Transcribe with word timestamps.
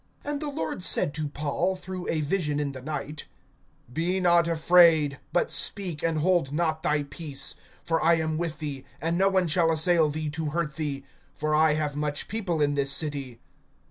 (9)And 0.25 0.39
the 0.39 0.49
Lord 0.49 0.81
said 0.81 1.13
to 1.13 1.27
Paul, 1.29 1.75
through 1.75 2.09
a 2.09 2.21
vision 2.21 2.59
in 2.59 2.71
the 2.71 2.81
night: 2.81 3.27
Be 3.93 4.19
not 4.19 4.47
afraid, 4.47 5.19
but 5.31 5.51
speak, 5.51 6.01
and 6.01 6.17
hold 6.17 6.51
not 6.51 6.81
thy 6.81 7.03
peace; 7.03 7.53
(10)for 7.87 7.99
I 8.01 8.15
am 8.15 8.39
with 8.39 8.57
thee, 8.57 8.83
and 8.99 9.15
no 9.15 9.29
one 9.29 9.45
shall 9.47 9.71
assail 9.71 10.09
thee 10.09 10.31
to 10.31 10.45
hurt 10.47 10.75
thee; 10.75 11.05
for 11.35 11.53
I 11.53 11.75
have 11.75 11.95
much 11.95 12.27
people 12.27 12.63
in 12.63 12.73
this 12.73 12.91
city. 12.91 13.41